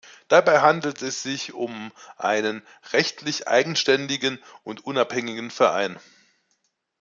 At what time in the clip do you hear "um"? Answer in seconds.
1.53-1.91